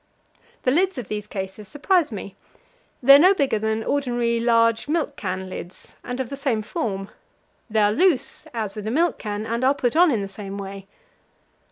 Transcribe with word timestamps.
The 0.63 0.71
lids 0.71 0.97
of 0.97 1.09
these 1.09 1.27
cases 1.27 1.67
surprise 1.67 2.11
me. 2.11 2.35
They 3.03 3.17
are 3.17 3.19
no 3.19 3.35
bigger 3.35 3.59
than 3.59 3.83
ordinary 3.83 4.39
large 4.39 4.87
milk 4.87 5.15
can 5.15 5.47
lids, 5.47 5.95
and 6.03 6.19
of 6.19 6.29
the 6.31 6.35
same 6.35 6.63
form; 6.63 7.09
they 7.69 7.81
are 7.81 7.91
loose, 7.93 8.47
as 8.51 8.75
with 8.75 8.87
a 8.87 8.89
milk 8.89 9.19
can, 9.19 9.45
and 9.45 9.63
are 9.63 9.75
put 9.75 9.95
on 9.95 10.09
in 10.09 10.23
the 10.23 10.27
same 10.27 10.57
way. 10.57 10.87